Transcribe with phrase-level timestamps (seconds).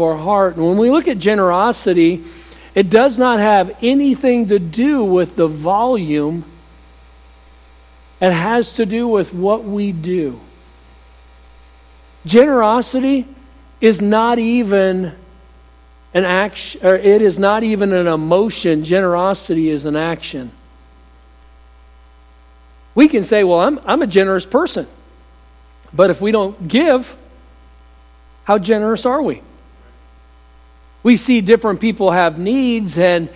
[0.00, 0.56] our heart.
[0.56, 2.24] And when we look at generosity,
[2.74, 6.44] it does not have anything to do with the volume,
[8.20, 10.40] it has to do with what we do.
[12.26, 13.26] Generosity
[13.80, 15.12] is not even
[16.14, 18.82] an action, or it is not even an emotion.
[18.82, 20.50] Generosity is an action.
[22.94, 24.86] We can say, well, I'm, I'm a generous person.
[25.92, 27.16] But if we don't give,
[28.44, 29.42] how generous are we?
[31.02, 33.28] We see different people have needs, and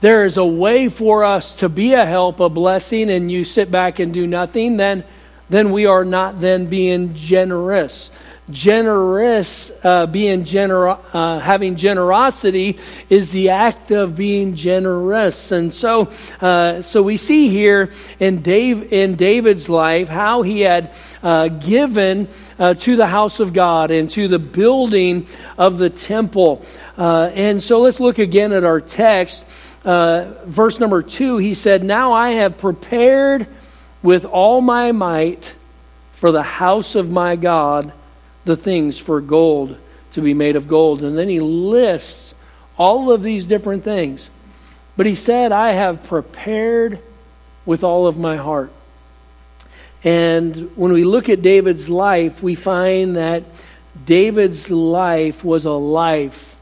[0.00, 3.70] there is a way for us to be a help, a blessing, and you sit
[3.70, 5.04] back and do nothing, then,
[5.48, 8.10] then we are not then being generous.
[8.48, 12.78] Generous, uh, being gener- uh, having generosity
[13.10, 17.90] is the act of being generous, and so, uh, so we see here
[18.20, 20.90] in Dave in David's life how he had
[21.24, 22.28] uh, given
[22.60, 25.26] uh, to the house of God and to the building
[25.58, 26.64] of the temple.
[26.96, 29.44] Uh, and so let's look again at our text.
[29.82, 33.48] Verse number two, he said, Now I have prepared
[34.04, 35.52] with all my might
[36.12, 37.92] for the house of my God
[38.46, 39.76] the things for gold
[40.12, 41.02] to be made of gold.
[41.02, 42.32] And then he lists
[42.78, 44.30] all of these different things.
[44.96, 47.00] But he said, I have prepared
[47.66, 48.72] with all of my heart.
[50.04, 53.42] And when we look at David's life, we find that
[54.04, 56.56] David's life was a life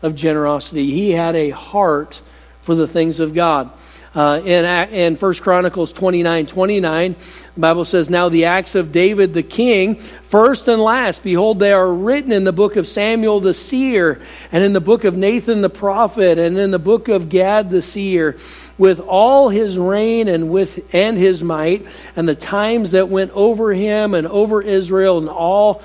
[0.00, 0.90] of generosity.
[0.90, 2.20] He had a heart
[2.62, 3.70] for the things of God.
[4.14, 7.16] Uh, in, in 1 Chronicles 29 29,
[7.54, 11.72] the Bible says, Now the acts of David the king, first and last, behold, they
[11.72, 15.62] are written in the book of Samuel the seer, and in the book of Nathan
[15.62, 18.36] the prophet, and in the book of Gad the seer
[18.76, 23.72] with all his reign and with and his might and the times that went over
[23.72, 25.80] him and over Israel and all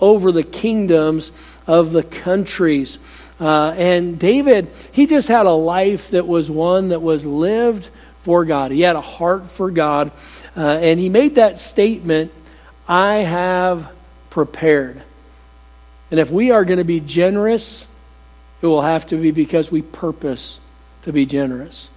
[0.00, 1.30] over the kingdoms
[1.66, 2.98] of the countries.
[3.40, 7.88] Uh, and David, he just had a life that was one that was lived
[8.22, 8.70] for God.
[8.70, 10.10] He had a heart for God.
[10.56, 12.32] Uh, and he made that statement
[12.86, 13.90] I have
[14.30, 15.02] prepared.
[16.10, 17.86] And if we are going to be generous,
[18.62, 20.58] it will have to be because we purpose
[21.02, 21.88] to be generous.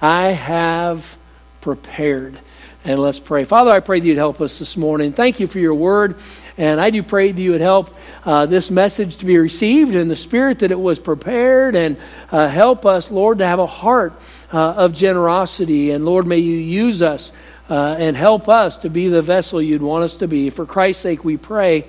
[0.00, 1.16] I have
[1.60, 2.38] prepared.
[2.84, 3.44] And let's pray.
[3.44, 5.12] Father, I pray that you'd help us this morning.
[5.12, 6.16] Thank you for your word.
[6.56, 7.94] And I do pray that you would help
[8.24, 11.96] uh, this message to be received in the spirit that it was prepared and
[12.32, 14.12] uh, help us, Lord, to have a heart
[14.52, 15.90] uh, of generosity.
[15.90, 17.32] And Lord, may you use us
[17.68, 20.50] uh, and help us to be the vessel you'd want us to be.
[20.50, 21.84] For Christ's sake, we pray.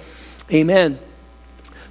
[0.51, 0.99] Amen.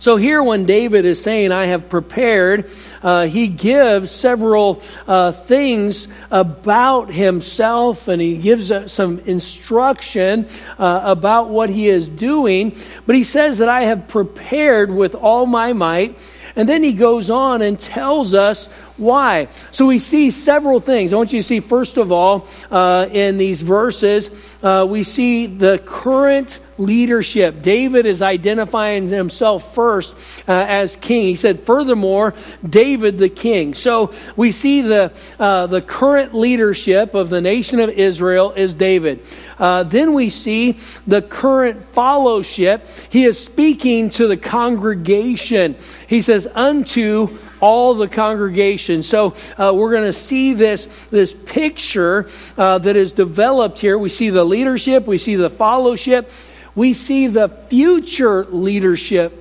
[0.00, 2.70] So, here, when David is saying, I have prepared,
[3.02, 10.46] uh, he gives several uh, things about himself and he gives uh, some instruction
[10.78, 12.76] uh, about what he is doing.
[13.06, 16.16] But he says that I have prepared with all my might.
[16.54, 19.48] And then he goes on and tells us why?
[19.70, 21.12] So we see several things.
[21.12, 24.28] I want you to see, first of all, uh, in these verses,
[24.62, 27.62] uh, we see the current leadership.
[27.62, 30.14] David is identifying himself first
[30.48, 31.26] uh, as king.
[31.26, 32.34] He said, furthermore,
[32.68, 33.74] David the king.
[33.74, 39.20] So we see the, uh, the current leadership of the nation of Israel is David.
[39.58, 42.86] Uh, then we see the current fellowship.
[43.10, 45.76] He is speaking to the congregation.
[46.06, 49.02] He says, unto all the congregation.
[49.02, 53.98] So uh, we're going to see this, this picture uh, that is developed here.
[53.98, 56.30] We see the leadership, we see the fellowship,
[56.74, 59.32] we see the future leadership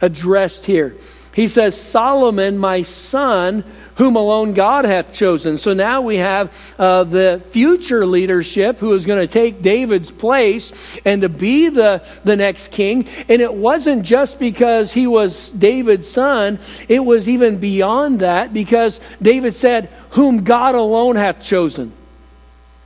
[0.00, 0.96] addressed here.
[1.34, 3.64] He says, Solomon, my son,
[3.96, 5.58] whom alone God hath chosen.
[5.58, 10.98] So now we have uh, the future leadership who is going to take David's place
[11.04, 13.06] and to be the, the next king.
[13.28, 19.00] And it wasn't just because he was David's son, it was even beyond that because
[19.20, 21.92] David said, Whom God alone hath chosen.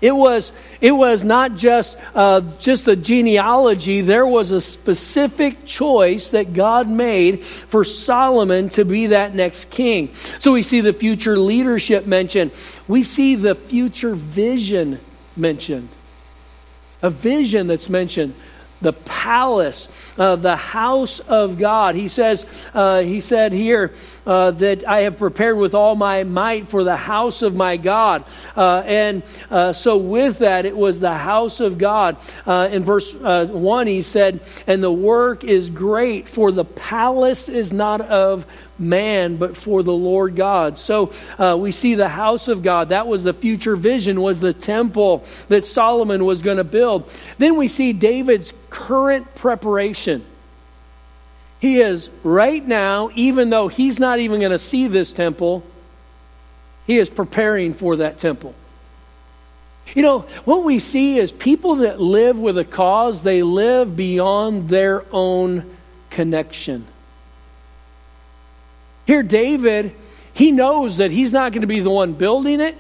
[0.01, 0.53] It was,
[0.83, 6.87] it was not just, uh, just a genealogy, there was a specific choice that God
[6.87, 10.15] made for Solomon to be that next king.
[10.39, 12.53] So we see the future leadership mentioned,
[12.87, 15.01] we see the future vision
[15.35, 15.89] mentioned.
[17.01, 18.35] A vision that's mentioned
[18.81, 19.89] the palace,
[20.19, 21.95] uh, the house of God.
[21.95, 22.45] He says,
[22.75, 23.93] uh, he said here
[24.27, 28.25] uh, that I have prepared with all my might for the house of my God.
[28.57, 32.17] Uh, and uh, so with that, it was the house of God.
[32.47, 37.73] Uh, in verse 1, he said, and the work is great, for the palace is
[37.73, 38.47] not of
[38.79, 43.07] man but for the lord god so uh, we see the house of god that
[43.07, 47.69] was the future vision was the temple that solomon was going to build then we
[47.69, 50.23] see david's current preparation
[51.61, 55.65] He is right now, even though he's not even going to see this temple,
[56.87, 58.55] he is preparing for that temple.
[59.95, 64.69] You know, what we see is people that live with a cause, they live beyond
[64.69, 65.65] their own
[66.11, 66.87] connection.
[69.07, 69.93] Here, David,
[70.35, 72.77] he knows that he's not going to be the one building it.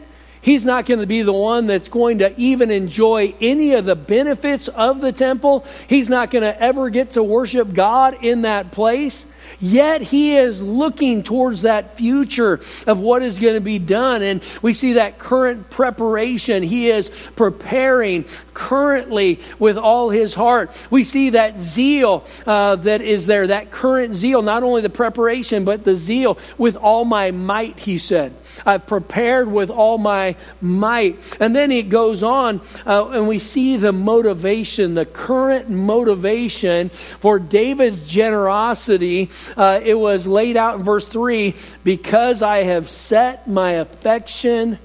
[0.46, 3.96] He's not going to be the one that's going to even enjoy any of the
[3.96, 5.66] benefits of the temple.
[5.88, 9.26] He's not going to ever get to worship God in that place.
[9.58, 14.22] Yet he is looking towards that future of what is going to be done.
[14.22, 16.62] And we see that current preparation.
[16.62, 20.70] He is preparing currently with all his heart.
[20.90, 25.64] We see that zeal uh, that is there, that current zeal, not only the preparation,
[25.64, 28.32] but the zeal with all my might, he said.
[28.64, 31.18] I've prepared with all my might.
[31.40, 37.38] And then it goes on, uh, and we see the motivation, the current motivation for
[37.38, 39.30] David's generosity.
[39.56, 41.54] Uh, it was laid out in verse 3
[41.84, 44.78] because I have set my affection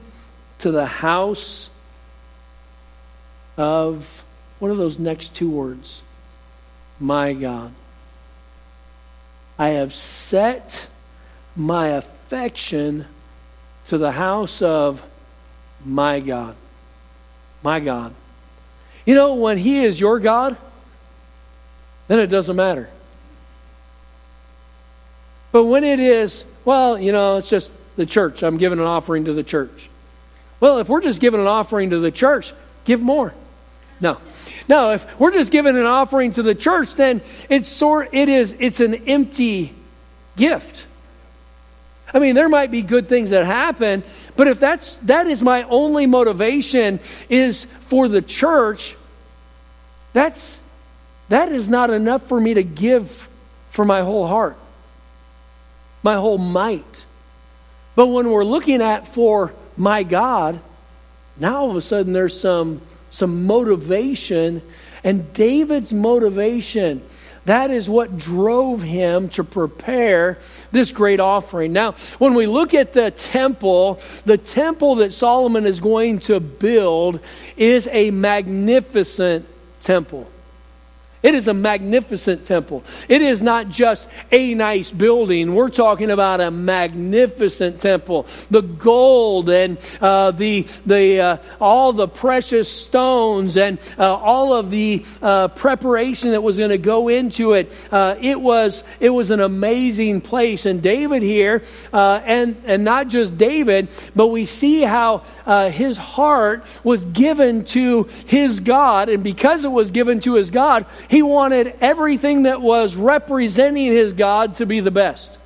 [0.59, 1.69] to the house
[3.57, 4.23] of,
[4.59, 6.01] what are those next two words?
[6.99, 7.71] My God.
[9.57, 10.87] I have set
[11.55, 13.05] my affection
[13.91, 15.05] to the house of
[15.83, 16.55] my God.
[17.61, 18.15] My God.
[19.05, 20.55] You know, when He is your God,
[22.07, 22.87] then it doesn't matter.
[25.51, 29.25] But when it is, well, you know, it's just the church, I'm giving an offering
[29.25, 29.89] to the church.
[30.61, 32.53] Well, if we're just giving an offering to the church,
[32.85, 33.33] give more.
[33.99, 34.19] No.
[34.69, 38.55] No, if we're just giving an offering to the church, then it's sort it is
[38.57, 39.73] it's an empty
[40.37, 40.85] gift.
[42.13, 44.03] I mean, there might be good things that happen,
[44.35, 46.99] but if that's that is my only motivation
[47.29, 48.95] is for the church,
[50.13, 50.59] that's
[51.29, 53.29] that is not enough for me to give
[53.69, 54.57] for my whole heart,
[56.03, 57.05] my whole might.
[57.95, 60.59] But when we're looking at for my God,
[61.37, 64.61] now all of a sudden there's some some motivation
[65.03, 67.01] and David's motivation
[67.45, 70.37] that is what drove him to prepare
[70.71, 71.73] this great offering.
[71.73, 77.19] Now, when we look at the temple, the temple that Solomon is going to build
[77.57, 79.45] is a magnificent
[79.81, 80.29] temple.
[81.23, 82.83] It is a magnificent temple.
[83.07, 85.53] It is not just a nice building.
[85.53, 88.25] We're talking about a magnificent temple.
[88.49, 94.71] The gold and uh, the, the, uh, all the precious stones and uh, all of
[94.71, 97.71] the uh, preparation that was going to go into it.
[97.91, 100.65] Uh, it, was, it was an amazing place.
[100.65, 101.61] And David here,
[101.93, 105.19] uh, and, and not just David, but we see how
[105.69, 109.09] his heart was given to his God.
[109.09, 114.13] And because it was given to his God, he wanted everything that was representing his
[114.13, 115.37] God to be the best.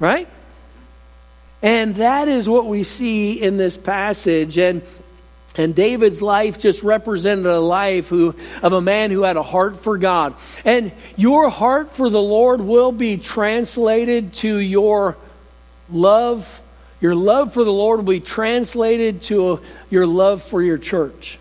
[0.00, 0.26] Right?
[1.60, 4.56] And that is what we see in this passage.
[4.56, 4.80] And
[5.54, 9.80] and David's life just represented a life who, of a man who had a heart
[9.80, 10.34] for God.
[10.64, 15.18] And your heart for the Lord will be translated to your
[15.90, 16.62] love.
[17.02, 19.60] Your love for the Lord will be translated to
[19.90, 21.38] your love for your church.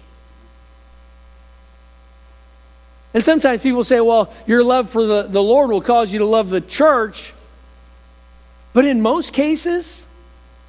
[3.14, 6.26] And sometimes people say, well, your love for the, the Lord will cause you to
[6.26, 7.34] love the church.
[8.74, 10.04] But in most cases,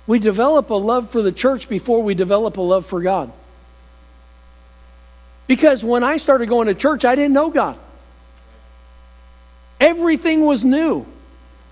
[0.07, 3.33] we develop a love for the church before we develop a love for God.
[5.47, 7.79] Because when I started going to church, I didn't know God.
[9.81, 11.07] Everything was new.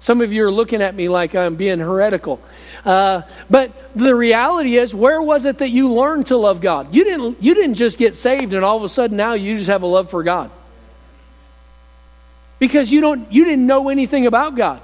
[0.00, 2.40] Some of you are looking at me like I'm being heretical.
[2.84, 6.94] Uh, but the reality is, where was it that you learned to love God?
[6.94, 9.68] You didn't, you didn't just get saved and all of a sudden now you just
[9.68, 10.50] have a love for God
[12.60, 14.80] because you don't you didn't know anything about God.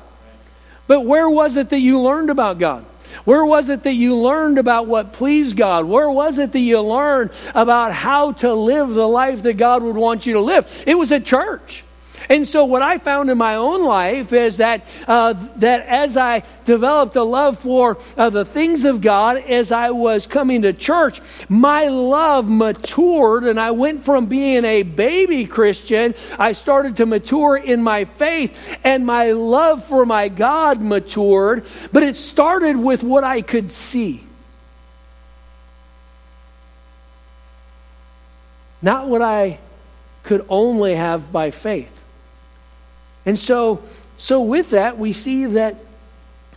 [0.89, 2.85] But where was it that you learned about God?
[3.25, 5.85] Where was it that you learned about what pleased God?
[5.85, 9.97] Where was it that you learned about how to live the life that God would
[9.97, 10.85] want you to live?
[10.87, 11.85] It was at church.
[12.29, 16.43] And so, what I found in my own life is that, uh, that as I
[16.65, 21.21] developed a love for uh, the things of God, as I was coming to church,
[21.49, 27.57] my love matured, and I went from being a baby Christian, I started to mature
[27.57, 33.23] in my faith, and my love for my God matured, but it started with what
[33.25, 34.25] I could see.
[38.83, 39.59] Not what I
[40.23, 41.96] could only have by faith.
[43.27, 43.83] And so,
[44.17, 45.77] so with that, we see that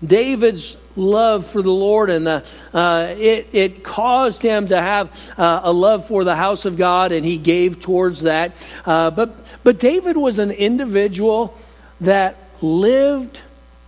[0.06, 5.62] David's love for the Lord, and the, uh, it, it caused him to have uh,
[5.64, 8.56] a love for the house of God, and he gave towards that.
[8.86, 9.36] Uh, but,
[9.66, 11.58] but David was an individual
[12.00, 13.42] that lived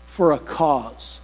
[0.07, 1.20] for a cause.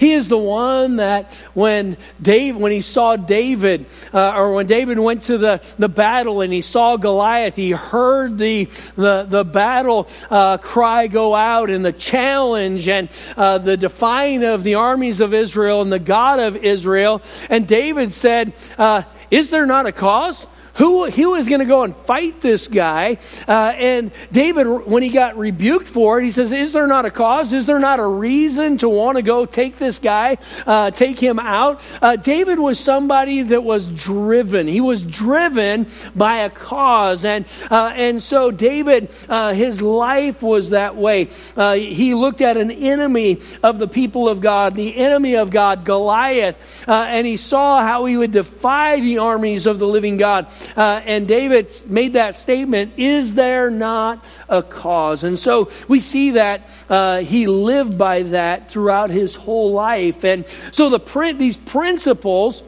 [0.00, 4.98] He is the one that when Dave, when he saw David, uh, or when David
[4.98, 8.64] went to the, the battle and he saw Goliath, he heard the,
[8.96, 14.62] the, the battle uh, cry go out and the challenge and uh, the defying of
[14.64, 17.20] the armies of Israel and the God of Israel.
[17.50, 20.46] And David said, uh, Is there not a cause?
[20.80, 23.18] Who, who is going to go and fight this guy?
[23.46, 27.10] Uh, and David, when he got rebuked for it, he says, Is there not a
[27.10, 27.52] cause?
[27.52, 31.38] Is there not a reason to want to go take this guy, uh, take him
[31.38, 31.82] out?
[32.00, 34.66] Uh, David was somebody that was driven.
[34.66, 37.26] He was driven by a cause.
[37.26, 41.28] And, uh, and so David, uh, his life was that way.
[41.58, 45.84] Uh, he looked at an enemy of the people of God, the enemy of God,
[45.84, 50.46] Goliath, and he saw how he would defy the armies of the living God.
[50.76, 55.24] Uh, and David made that statement Is there not a cause?
[55.24, 60.24] And so we see that uh, he lived by that throughout his whole life.
[60.24, 62.62] And so the print, these principles.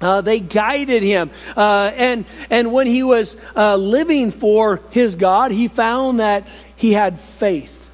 [0.00, 1.28] Uh, they guided him.
[1.56, 6.92] Uh, and, and when he was uh, living for his God, he found that he
[6.92, 7.90] had faith.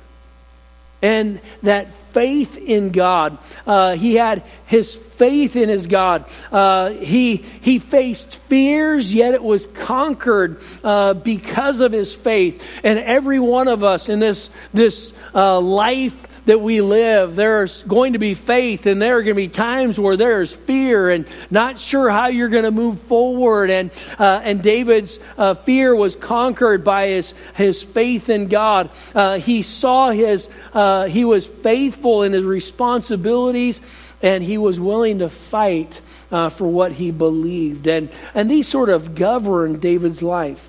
[1.00, 3.36] And that faith in God.
[3.66, 6.25] Uh, he had his faith in his God.
[6.50, 12.62] Uh, he, he faced fears, yet it was conquered uh, because of his faith.
[12.83, 18.12] And every one of us in this, this uh, life that we live, there's going
[18.12, 21.78] to be faith, and there are going to be times where there's fear and not
[21.78, 23.71] sure how you're going to move forward.
[23.71, 28.90] And, uh, and David's uh, fear was conquered by his, his faith in God.
[29.14, 33.80] Uh, he saw his, uh, he was faithful in his responsibilities,
[34.24, 36.00] and he was willing to fight
[36.32, 37.86] uh, for what he believed.
[37.86, 40.66] And, and these sort of governed David's life.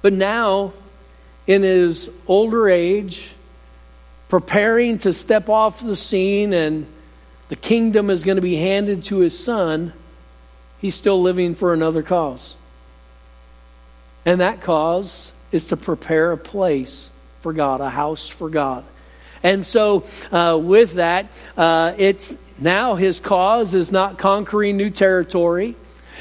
[0.00, 0.72] But now,
[1.48, 3.34] in his older age,
[4.28, 6.86] preparing to step off the scene and
[7.48, 9.92] the kingdom is going to be handed to his son,
[10.80, 12.54] he's still living for another cause.
[14.24, 17.10] And that cause is to prepare a place
[17.40, 18.84] for God, a house for God.
[19.42, 25.76] And so, uh, with that, uh, it's now his cause is not conquering new territory.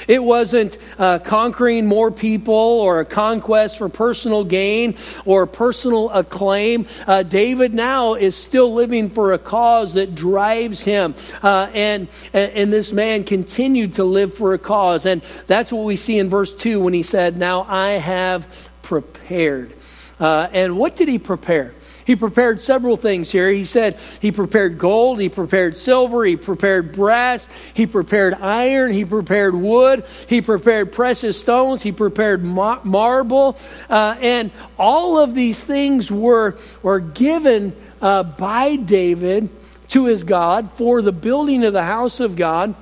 [0.08, 4.96] It wasn't uh, conquering more people or a conquest for personal gain
[5.26, 6.88] or personal acclaim.
[7.06, 11.16] Uh, David now is still living for a cause that drives him.
[11.44, 15.06] Uh, and, and this man continued to live for a cause.
[15.06, 19.74] And that's what we see in verse 2 when he said, Now I have prepared.
[20.20, 21.74] Uh, and what did he prepare?
[22.10, 23.52] He prepared several things here.
[23.52, 29.06] He said he prepared gold, he prepared silver, he prepared brass, he prepared iron, he
[29.06, 33.60] prepared wood, he prepared precious stones, he prepared mar- marble.
[33.88, 34.50] Uh, and
[34.80, 39.48] all of these things were, were given uh, by David
[39.90, 42.74] to his God for the building of the house of God.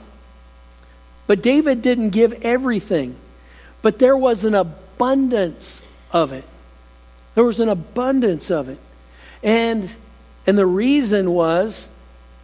[1.27, 3.17] But David didn't give everything,
[3.81, 6.45] but there was an abundance of it.
[7.35, 8.77] There was an abundance of it.
[9.43, 9.89] And,
[10.45, 11.87] and the reason was,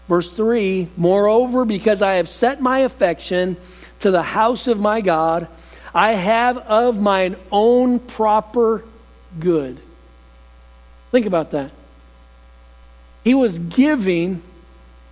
[0.07, 3.57] verse 3 Moreover, because I have set my affection
[4.01, 5.47] to the house of my God,
[5.93, 8.83] I have of mine own proper
[9.39, 9.79] good.
[11.11, 11.71] Think about that.
[13.23, 14.41] He was giving,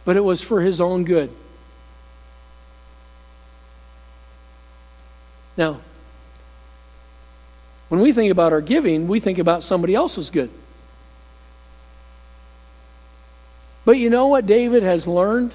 [0.04, 1.32] but it was for his own good.
[5.56, 5.80] Now,
[7.90, 10.50] when we think about our giving, we think about somebody else's good.
[13.86, 15.52] But you know what David has learned?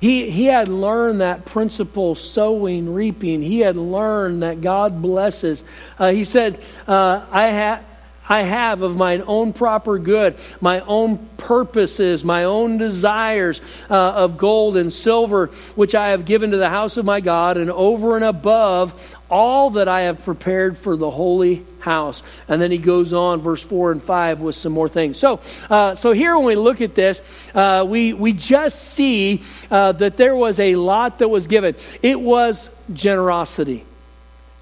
[0.00, 3.42] He, he had learned that principle sowing, reaping.
[3.42, 5.64] He had learned that God blesses.
[5.98, 7.84] Uh, he said, uh, I, have."
[8.28, 14.36] I have of mine own proper good, my own purposes, my own desires uh, of
[14.36, 18.16] gold and silver, which I have given to the house of my God, and over
[18.16, 22.22] and above all that I have prepared for the holy house.
[22.48, 25.18] And then he goes on, verse 4 and 5, with some more things.
[25.18, 25.40] So,
[25.70, 27.20] uh, so here when we look at this,
[27.54, 31.74] uh, we, we just see uh, that there was a lot that was given.
[32.02, 33.84] It was generosity.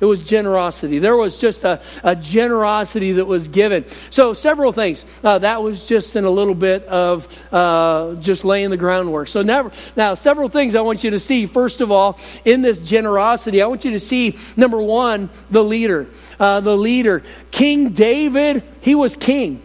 [0.04, 0.99] It was generosity.
[0.99, 3.87] There was just a, a generosity that was given.
[4.11, 5.02] So, several things.
[5.25, 9.28] Uh, that was just in a little bit of uh, just laying the groundwork.
[9.28, 11.46] So, now, several things I want you to see.
[11.46, 16.06] First of all, in this generosity, I want you to see number one, the leader.
[16.38, 17.23] Uh, the leader.
[17.50, 19.62] King David, he was king.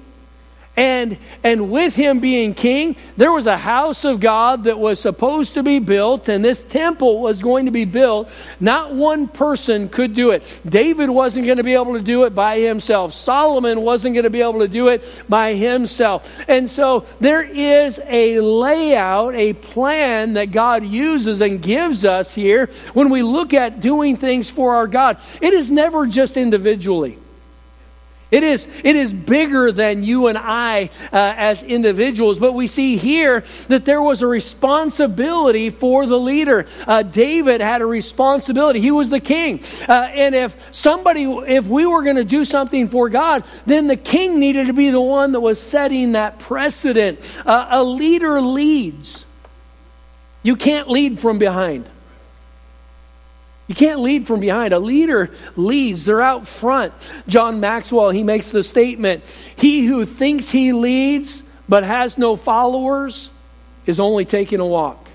[0.79, 5.55] And, and with him being king, there was a house of God that was supposed
[5.55, 8.31] to be built, and this temple was going to be built.
[8.62, 10.41] Not one person could do it.
[10.65, 14.29] David wasn't going to be able to do it by himself, Solomon wasn't going to
[14.29, 16.33] be able to do it by himself.
[16.48, 22.67] And so there is a layout, a plan that God uses and gives us here
[22.93, 25.17] when we look at doing things for our God.
[25.41, 27.17] It is never just individually.
[28.31, 32.95] It is, it is bigger than you and I uh, as individuals, but we see
[32.95, 36.67] here that there was a responsibility for the leader.
[36.86, 38.81] Uh, David had a responsibility.
[38.81, 39.63] He was the king.
[39.88, 43.98] Uh, and if somebody, if we were going to do something for God, then the
[43.98, 47.19] king needed to be the one that was setting that precedent.
[47.48, 49.25] Uh, a leader leads,
[50.43, 51.86] you can't lead from behind.
[53.69, 54.73] You can't lead from behind.
[54.73, 56.91] A leader leads, they're out front.
[57.27, 59.23] John Maxwell, he makes the statement
[59.55, 63.29] He who thinks he leads but has no followers
[63.85, 65.07] is only taking a walk.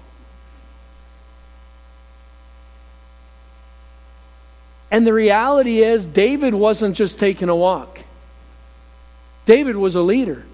[4.88, 8.00] And the reality is, David wasn't just taking a walk,
[9.46, 10.44] David was a leader.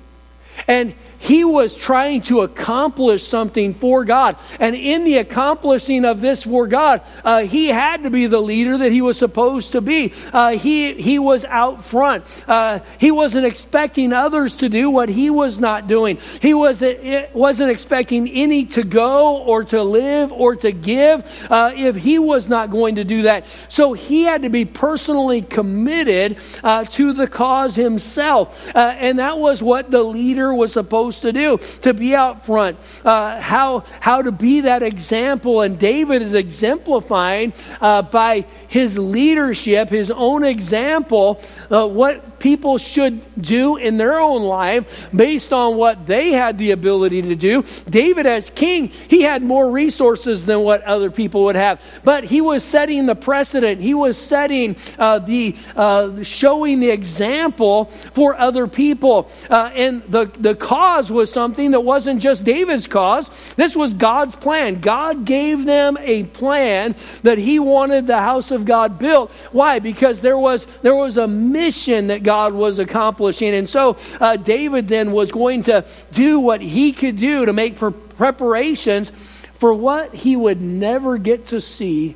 [0.67, 4.37] And he was trying to accomplish something for God.
[4.59, 8.79] And in the accomplishing of this for God, uh, he had to be the leader
[8.79, 10.15] that he was supposed to be.
[10.33, 12.25] Uh, he, he was out front.
[12.49, 16.17] Uh, he wasn't expecting others to do what he was not doing.
[16.41, 21.97] He wasn't, wasn't expecting any to go or to live or to give uh, if
[21.97, 23.47] he was not going to do that.
[23.69, 28.75] So he had to be personally committed uh, to the cause himself.
[28.75, 32.47] Uh, and that was what the leader was supposed supposed to do to be out
[32.47, 35.63] front, uh, how, how to be that example.
[35.63, 43.21] And David is exemplifying uh, by his leadership, his own example, uh, what people should
[43.41, 47.65] do in their own life based on what they had the ability to do.
[47.89, 52.41] David, as king, he had more resources than what other people would have, but he
[52.41, 53.81] was setting the precedent.
[53.81, 60.27] He was setting uh, the uh, showing the example for other people, uh, and the
[60.39, 63.29] the cause was something that wasn't just David's cause.
[63.57, 64.81] This was God's plan.
[64.81, 69.33] God gave them a plan that He wanted the house of of God built.
[69.53, 69.79] Why?
[69.79, 73.55] Because there was, there was a mission that God was accomplishing.
[73.55, 77.77] And so uh, David then was going to do what he could do to make
[77.77, 79.11] preparations
[79.55, 82.15] for what he would never get to see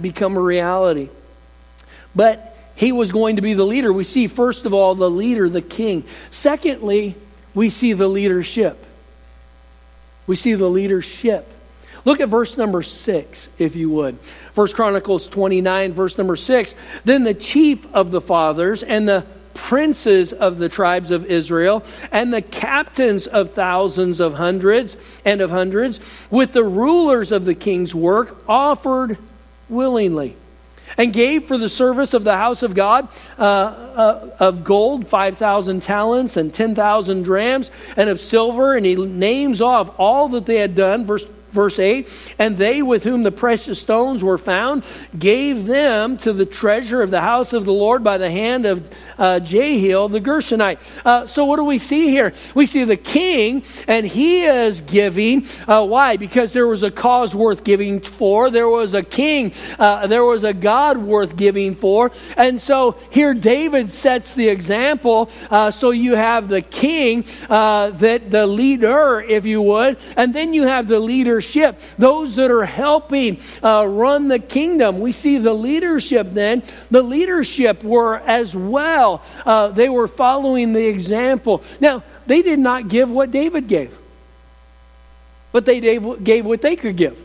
[0.00, 1.08] become a reality.
[2.14, 3.92] But he was going to be the leader.
[3.92, 6.04] We see, first of all, the leader, the king.
[6.30, 7.14] Secondly,
[7.54, 8.84] we see the leadership.
[10.26, 11.52] We see the leadership.
[12.08, 14.18] Look at verse number six, if you would.
[14.54, 16.74] First Chronicles 29, verse number 6.
[17.04, 22.32] Then the chief of the fathers and the princes of the tribes of Israel and
[22.32, 27.94] the captains of thousands of hundreds and of hundreds, with the rulers of the king's
[27.94, 29.18] work, offered
[29.68, 30.34] willingly
[30.96, 33.06] and gave for the service of the house of God
[33.38, 38.74] uh, uh, of gold 5,000 talents and 10,000 drams, and of silver.
[38.74, 41.04] And he names off all that they had done.
[41.04, 44.84] Verse verse 8 and they with whom the precious stones were found
[45.18, 48.92] gave them to the treasure of the house of the lord by the hand of
[49.18, 50.78] uh, Jehiel the Gershonite.
[51.04, 52.32] Uh, so, what do we see here?
[52.54, 55.46] We see the king, and he is giving.
[55.66, 56.16] Uh, why?
[56.16, 60.44] Because there was a cause worth giving for, there was a king, uh, there was
[60.44, 62.12] a God worth giving for.
[62.36, 65.30] And so, here David sets the example.
[65.50, 70.54] Uh, so, you have the king, uh, that the leader, if you would, and then
[70.54, 71.00] you have the
[71.38, 75.00] leadership, those that are helping run the kingdom.
[75.00, 79.22] We see the leadership then, the leadership were as well well.
[79.44, 81.62] Uh, they were following the example.
[81.80, 83.96] Now, they did not give what David gave,
[85.52, 87.16] but they gave what they could give.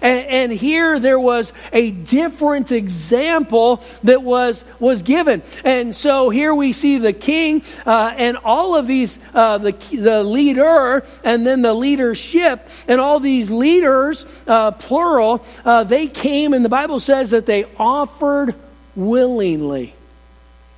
[0.00, 5.42] And, and, here there was a different example that was, was given.
[5.64, 10.22] And so here we see the king uh, and all of these, uh, the, the
[10.22, 16.64] leader and then the leadership, and all these leaders, uh, plural, uh, they came, and
[16.64, 18.54] the Bible says that they offered
[18.94, 19.94] willingly.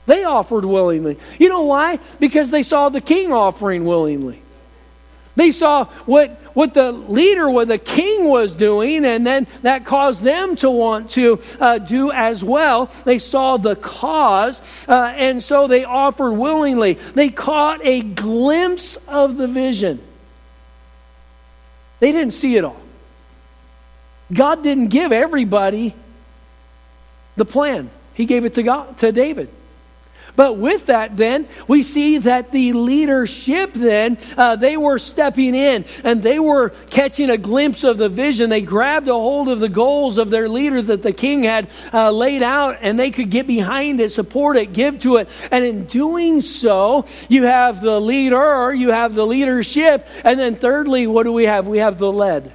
[0.07, 1.18] They offered willingly.
[1.38, 1.99] You know why?
[2.18, 4.42] Because they saw the king offering willingly.
[5.40, 10.20] They saw what, what the leader, what the king was doing, and then that caused
[10.20, 12.90] them to want to uh, do as well.
[13.07, 16.92] They saw the cause, uh, and so they offered willingly.
[16.92, 19.98] They caught a glimpse of the vision.
[22.00, 22.83] They didn't see it all.
[24.31, 25.94] God didn't give everybody
[27.37, 29.48] the plan, He gave it to, God, to David.
[30.36, 35.84] But with that, then, we see that the leadership, then, uh, they were stepping in
[36.04, 38.50] and they were catching a glimpse of the vision.
[38.50, 42.10] They grabbed a hold of the goals of their leader that the king had uh,
[42.10, 45.28] laid out and they could get behind it, support it, give to it.
[45.50, 50.06] And in doing so, you have the leader, you have the leadership.
[50.24, 51.66] And then, thirdly, what do we have?
[51.66, 52.52] We have the led.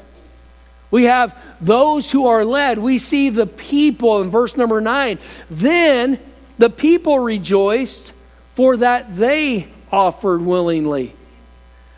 [0.91, 2.77] We have those who are led.
[2.79, 5.19] We see the people in verse number nine.
[5.49, 6.19] Then
[6.57, 8.11] the people rejoiced
[8.55, 11.13] for that they offered willingly.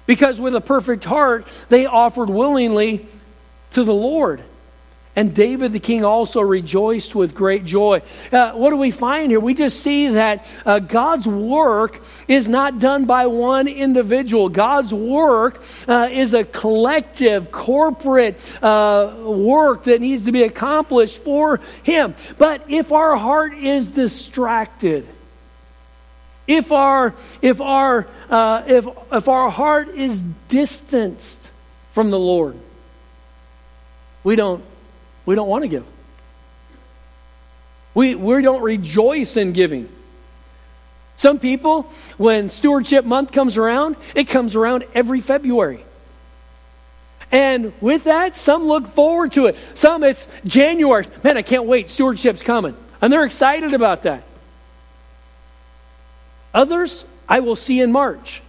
[0.06, 3.06] Because with a perfect heart, they offered willingly
[3.74, 4.42] to the Lord.
[5.18, 8.04] And David the king also rejoiced with great joy.
[8.32, 9.40] Uh, what do we find here?
[9.40, 14.48] We just see that uh, God's work is not done by one individual.
[14.48, 21.62] God's work uh, is a collective, corporate uh, work that needs to be accomplished for
[21.82, 22.14] Him.
[22.38, 25.08] But if our heart is distracted,
[26.46, 31.50] if our if our uh, if if our heart is distanced
[31.94, 32.56] from the Lord,
[34.24, 34.64] we don't
[35.28, 35.86] we don't want to give.
[37.94, 39.90] We, we don't rejoice in giving.
[41.18, 41.84] Some people,
[42.18, 45.84] when stewardship month comes around, it comes around every February.
[47.32, 49.58] And with that, some look forward to it.
[49.76, 51.06] Some it's January.
[51.24, 51.90] Man, I can't wait.
[51.90, 52.76] Stewardship's coming.
[53.02, 54.24] And they're excited about that.
[56.54, 58.42] Others, I will see in March.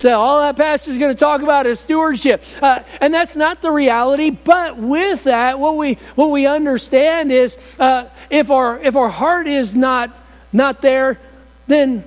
[0.00, 3.60] So all that pastor is going to talk about is stewardship, uh, and that's not
[3.60, 4.30] the reality.
[4.30, 9.46] But with that, what we what we understand is uh, if our if our heart
[9.46, 10.10] is not
[10.54, 11.20] not there,
[11.66, 12.02] then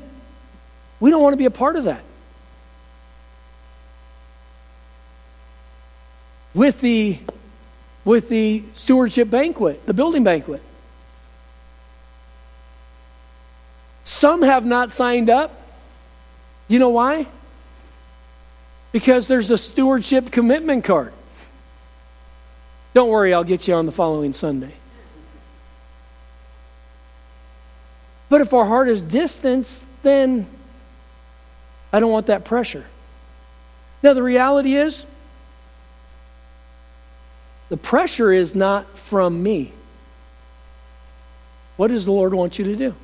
[1.00, 2.04] we don't want to be a part of that.
[6.56, 7.20] With the
[8.06, 10.64] with the stewardship banquet, the building banquet.
[14.04, 15.62] Some have not signed up.
[16.68, 17.28] You know why?
[18.94, 21.12] Because there's a stewardship commitment card.
[22.94, 24.72] Don't worry, I'll get you on the following Sunday.
[28.30, 30.48] But if our heart is distance, then
[31.92, 32.86] I don't want that pressure.
[34.02, 35.06] Now, the reality is,
[37.70, 39.72] the pressure is not from me.
[41.78, 42.96] What does the Lord want you to do?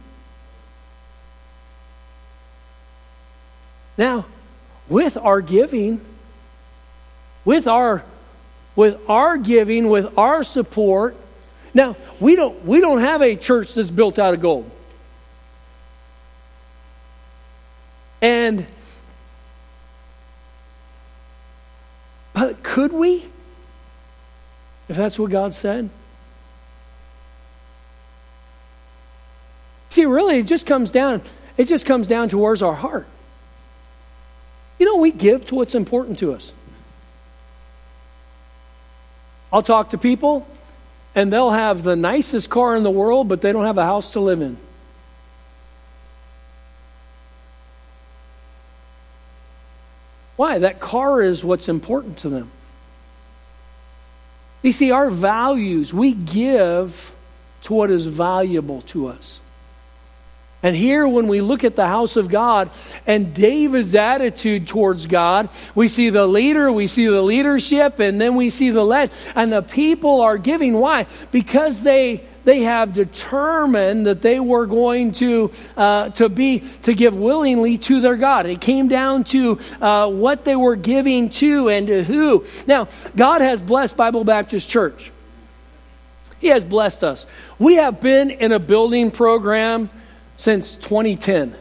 [3.98, 4.26] Now,
[4.90, 6.02] with our giving,
[7.46, 8.04] with our
[8.76, 11.16] with our giving, with our support.
[11.74, 14.70] Now, we don't we don't have a church that's built out of gold.
[18.22, 18.66] And
[22.34, 23.26] but could we?
[24.90, 25.90] If that's what God said?
[29.92, 31.22] See, really, it just comes down,
[31.58, 33.08] it just comes down to where's our heart.
[34.80, 36.52] You know, we give to what's important to us.
[39.52, 40.48] I'll talk to people,
[41.14, 44.12] and they'll have the nicest car in the world, but they don't have a house
[44.12, 44.58] to live in.
[50.38, 50.60] Why?
[50.60, 52.50] That car is what's important to them.
[54.62, 57.12] You see, our values, we give
[57.64, 59.39] to what is valuable to us.
[60.62, 62.70] And here, when we look at the house of God
[63.08, 68.36] and David's attitude towards God, we see the leader, we see the leadership, and then
[68.36, 69.12] we see the led.
[69.36, 70.74] And the people are giving.
[70.74, 71.06] Why?
[71.32, 77.16] Because they they have determined that they were going to uh, to be to give
[77.16, 78.46] willingly to their God.
[78.46, 82.46] It came down to uh, what they were giving to and to who.
[82.68, 85.12] Now, God has blessed Bible Baptist Church.
[86.42, 87.26] He has blessed us.
[87.60, 89.90] We have been in a building program
[90.40, 91.54] since 2010.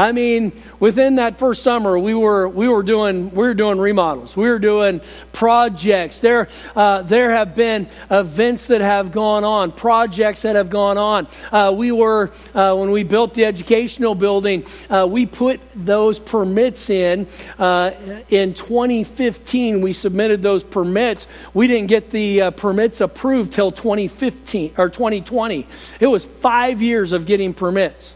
[0.00, 4.36] I mean, within that first summer, we were we were doing we were doing remodels.
[4.36, 5.00] We were doing
[5.32, 6.20] projects.
[6.20, 11.26] There uh, there have been events that have gone on, projects that have gone on.
[11.50, 16.90] Uh, we were uh, when we built the educational building, uh, we put those permits
[16.90, 17.26] in
[17.58, 17.90] uh,
[18.28, 19.80] in 2015.
[19.80, 21.26] We submitted those permits.
[21.54, 25.66] We didn't get the uh, permits approved till 2015 or 2020.
[25.98, 28.14] It was five years of getting permits.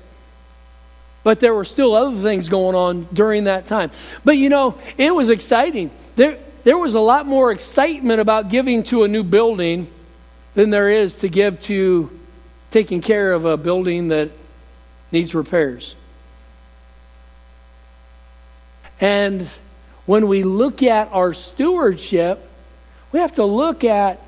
[1.25, 3.91] But there were still other things going on during that time.
[4.25, 5.91] But you know, it was exciting.
[6.17, 9.87] There, there was a lot more excitement about giving to a new building
[10.55, 12.19] than there is to give to
[12.71, 14.31] taking care of a building that
[15.11, 15.95] needs repairs.
[19.01, 19.49] And
[20.07, 22.49] when we look at our stewardship,
[23.13, 24.21] we have to look at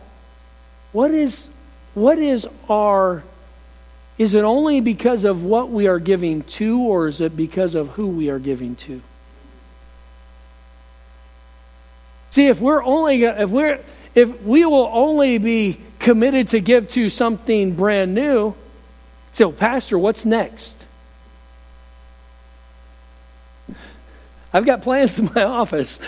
[0.92, 1.48] what is
[1.94, 3.22] what is our
[4.16, 7.90] is it only because of what we are giving to or is it because of
[7.90, 9.02] who we are giving to?
[12.30, 13.80] See if we're only if we're
[14.14, 18.54] if we will only be committed to give to something brand new
[19.32, 20.76] so pastor what's next?
[24.52, 25.98] I've got plans in my office.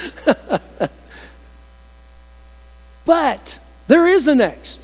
[3.05, 4.81] But there is a next.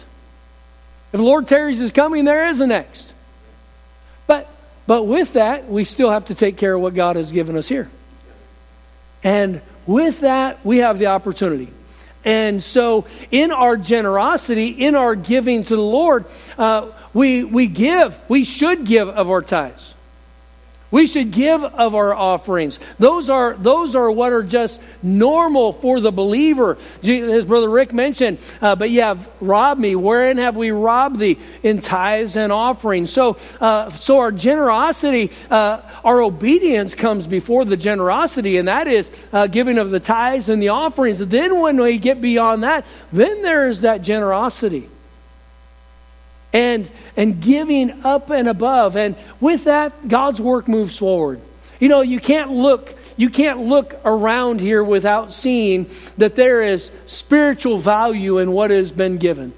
[1.12, 3.11] If the Lord tarries is coming, there is a next.
[4.86, 7.68] But with that, we still have to take care of what God has given us
[7.68, 7.88] here.
[9.22, 11.68] And with that, we have the opportunity.
[12.24, 16.24] And so, in our generosity, in our giving to the Lord,
[16.56, 19.94] uh, we, we give, we should give of our tithes.
[20.92, 22.78] We should give of our offerings.
[22.98, 26.76] Those are, those are what are just normal for the believer.
[27.02, 29.96] As Brother Rick mentioned, uh, but you have robbed me.
[29.96, 31.38] Wherein have we robbed thee?
[31.62, 33.10] In tithes and offerings.
[33.10, 39.10] So, uh, so our generosity, uh, our obedience comes before the generosity, and that is
[39.32, 41.18] uh, giving of the tithes and the offerings.
[41.18, 44.90] Then when we get beyond that, then there is that generosity
[46.52, 48.96] and, and giving up and above.
[48.96, 51.40] And with that, God's work moves forward.
[51.80, 52.98] You know, you can't look.
[53.16, 58.90] You can't look around here without seeing that there is spiritual value in what has
[58.90, 59.52] been given.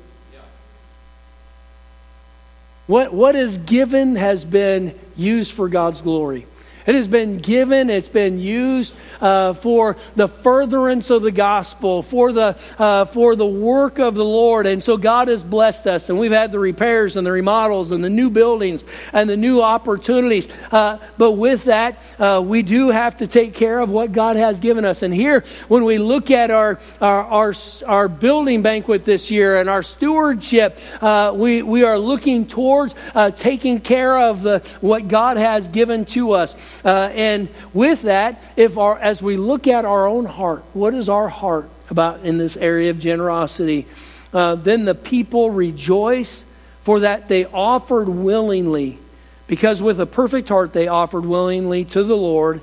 [2.86, 6.46] What, what is given has been used for God's glory.
[6.86, 12.30] It has been given, it's been used uh, for the furtherance of the gospel, for
[12.30, 14.66] the, uh, for the work of the Lord.
[14.66, 18.04] And so God has blessed us, and we've had the repairs and the remodels and
[18.04, 20.46] the new buildings and the new opportunities.
[20.70, 24.60] Uh, but with that, uh, we do have to take care of what God has
[24.60, 25.02] given us.
[25.02, 27.54] And here, when we look at our, our, our,
[27.86, 33.30] our building banquet this year and our stewardship, uh, we, we are looking towards uh,
[33.30, 36.54] taking care of the, what God has given to us.
[36.82, 41.08] Uh, and with that, if our, as we look at our own heart, what is
[41.08, 43.87] our heart about in this area of generosity?
[44.32, 46.44] Uh, then the people rejoice
[46.82, 48.98] for that they offered willingly,
[49.46, 52.60] because with a perfect heart they offered willingly to the Lord,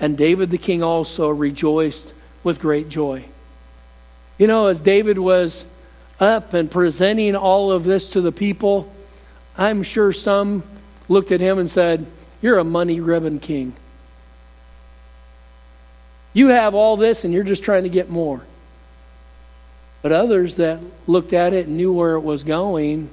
[0.00, 3.24] and David the king also rejoiced with great joy.
[4.38, 5.64] You know, as David was
[6.18, 8.92] up and presenting all of this to the people,
[9.56, 10.62] I'm sure some
[11.08, 12.06] looked at him and said,
[12.42, 13.72] you're a money grubbing king.
[16.34, 18.42] You have all this and you're just trying to get more.
[20.02, 23.08] But others that looked at it and knew where it was going,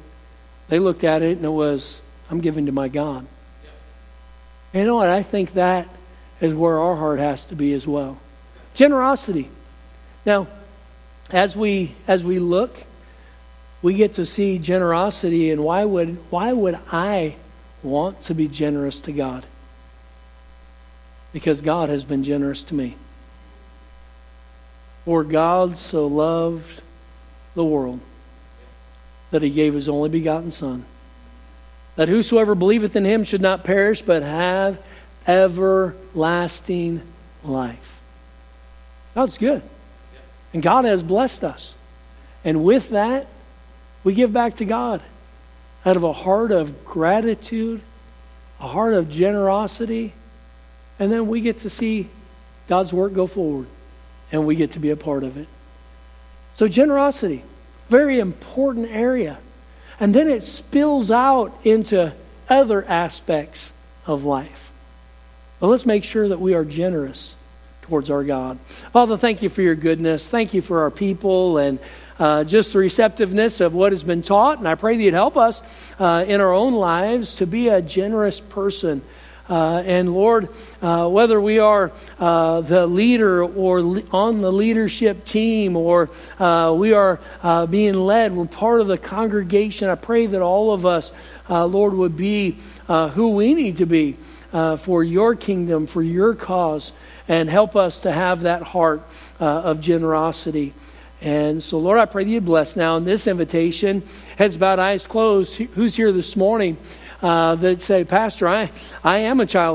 [0.68, 3.26] they looked at it and it was, I'm giving to my God.
[4.74, 5.10] You know what?
[5.10, 5.88] I think that
[6.42, 8.18] is where our heart has to be as well.
[8.74, 9.50] Generosity.
[10.26, 10.48] Now,
[11.32, 12.76] as we as we look,
[13.82, 17.36] we get to see generosity and why would why would I
[17.84, 19.46] want to be generous to God
[21.32, 22.96] because God has been generous to me.
[25.06, 26.82] For God so loved
[27.56, 28.00] the world
[29.32, 30.86] that he gave his only begotten Son,
[31.96, 34.84] that whosoever believeth in him should not perish but have
[35.28, 37.02] everlasting
[37.44, 38.00] life.
[39.16, 39.62] God's good.
[40.54, 41.74] And God has blessed us.
[42.44, 43.28] And with that,
[44.04, 45.02] we give back to God
[45.86, 47.82] out of a heart of gratitude,
[48.60, 50.14] a heart of generosity,
[51.00, 52.10] and then we get to see
[52.68, 53.68] God's work go forward
[54.32, 55.48] and we get to be a part of it.
[56.56, 57.44] So, generosity,
[57.88, 59.40] very important area.
[60.00, 62.14] And then it spills out into
[62.50, 63.74] other aspects
[64.06, 64.72] of life.
[65.60, 67.36] But let's make sure that we are generous
[67.82, 68.60] towards our God.
[68.94, 70.30] Father, thank you for your goodness.
[70.30, 71.80] Thank you for our people and
[72.20, 74.60] uh, just the receptiveness of what has been taught.
[74.60, 75.62] And I pray that you'd help us
[76.00, 79.02] uh, in our own lives to be a generous person.
[79.50, 80.48] Uh, and Lord,
[80.84, 86.72] uh, whether we are uh, the leader or le- on the leadership team or uh,
[86.78, 90.86] we are uh, being led, we're part of the congregation, I pray that all of
[90.86, 91.12] us,
[91.50, 94.18] Lord, would be who we need to be
[94.52, 96.92] for your kingdom, for your cause,
[97.28, 99.02] and help us to have that heart
[99.40, 100.74] of generosity.
[101.22, 104.04] And so, Lord, I pray that you bless now in this invitation.
[104.38, 105.56] Heads bowed, eyes closed.
[105.56, 106.78] Who's here this morning
[107.22, 108.72] uh, that say, Pastor, I,
[109.04, 109.68] I am a child